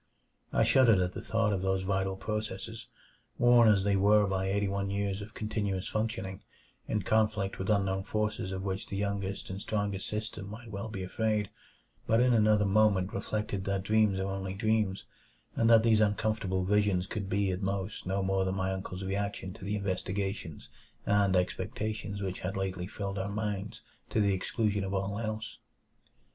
[0.51, 2.87] I shuddered at the thought of those vital processes,
[3.37, 6.41] worn as they were by eighty one years of continuous functioning,
[6.87, 11.03] in conflict with unknown forces of which the youngest and strongest system might well be
[11.03, 11.51] afraid;
[12.07, 15.05] but in another moment reflected that dreams are only dreams,
[15.55, 19.53] and that these uncomfortable visions could be, at most, no more than my uncle's reaction
[19.53, 20.67] to the investigations
[21.05, 25.59] and expectations which had lately filled our minds to the exclusion of all else.